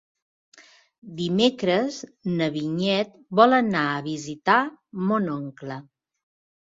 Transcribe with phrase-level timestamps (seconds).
[1.17, 1.99] Dimecres
[2.39, 4.57] na Vinyet vol anar a visitar
[5.11, 5.79] mon oncle.